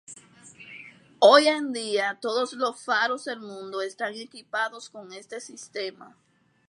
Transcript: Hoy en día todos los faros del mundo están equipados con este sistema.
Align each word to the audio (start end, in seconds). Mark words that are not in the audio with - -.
Hoy 1.19 1.47
en 1.47 1.73
día 1.73 2.17
todos 2.19 2.53
los 2.53 2.83
faros 2.83 3.25
del 3.25 3.39
mundo 3.39 3.83
están 3.83 4.15
equipados 4.15 4.89
con 4.89 5.13
este 5.13 5.39
sistema. 5.39 6.17